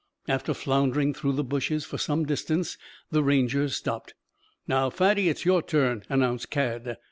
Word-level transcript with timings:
After 0.27 0.55
floundering 0.55 1.13
through 1.13 1.33
the 1.33 1.43
bushes 1.43 1.85
for 1.85 1.99
some 1.99 2.25
distance 2.25 2.75
the 3.11 3.21
Rangers 3.21 3.75
stopped. 3.75 4.15
"Now, 4.67 4.89
Fatty, 4.89 5.29
it's 5.29 5.45
your 5.45 5.61
turn," 5.61 6.01
announced 6.09 6.49
Cad. 6.49 6.97